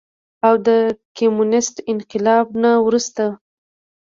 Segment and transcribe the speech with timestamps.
[0.47, 0.69] او د
[1.17, 3.27] کميونسټ انقلاب نه وروستو